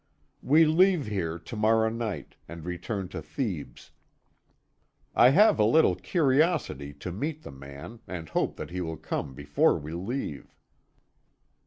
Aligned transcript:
We 0.41 0.65
leave 0.65 1.05
here 1.05 1.37
to 1.37 1.55
morrow 1.55 1.89
night, 1.89 2.35
and 2.49 2.65
return 2.65 3.07
to 3.09 3.21
Thebes. 3.21 3.91
I 5.13 5.29
have 5.29 5.59
a 5.59 5.63
little 5.63 5.93
curiosity 5.95 6.91
to 6.93 7.11
meet 7.11 7.43
the 7.43 7.51
man, 7.51 7.99
and 8.07 8.27
hope 8.27 8.55
that 8.55 8.71
he 8.71 8.81
will 8.81 8.97
come 8.97 9.35
before 9.35 9.77
we 9.77 9.91
leave. 9.91 10.55